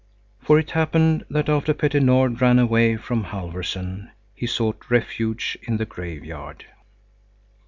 For 0.41 0.57
it 0.57 0.71
happened 0.71 1.25
that 1.29 1.47
after 1.47 1.75
Petter 1.75 1.99
Nord 1.99 2.41
ran 2.41 2.57
away 2.57 2.97
from 2.97 3.25
Halfvorson, 3.25 4.09
he 4.33 4.47
sought 4.47 4.89
refuge 4.89 5.59
in 5.61 5.77
the 5.77 5.85
graveyard. 5.85 6.65